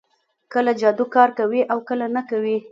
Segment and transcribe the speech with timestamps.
[0.53, 2.57] کله جادو کار کوي او کله نه کوي